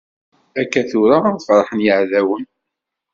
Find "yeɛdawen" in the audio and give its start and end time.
1.85-2.43